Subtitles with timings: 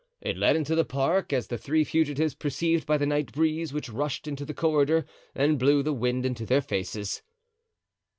[0.19, 3.87] It led into the park, as the three fugitives perceived by the night breeze which
[3.87, 7.21] rushed into the corridor and blew the wind into their faces.